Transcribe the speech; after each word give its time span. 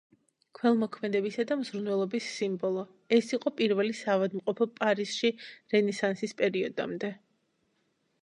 ქველმოქმედებისა 0.59 1.43
და 1.49 1.57
მზრუნველობის 1.57 2.29
სიმბოლო, 2.37 2.85
ეს 3.17 3.29
იყო 3.37 3.53
პირველი 3.59 3.93
საავადმყოფო 3.99 4.67
პარიზში 4.79 5.33
რენესანსის 5.75 6.35
პერიოდამდე. 6.43 7.13